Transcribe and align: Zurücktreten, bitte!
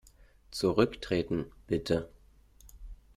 Zurücktreten, 0.49 1.51
bitte! 1.67 2.09